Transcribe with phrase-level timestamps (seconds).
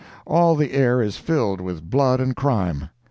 [0.25, 2.89] All the air is filled with blood and crime.